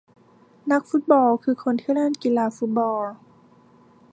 [0.71, 3.01] นักฟุตบอลคือคนที่เล่นกีฬาฟุตบอล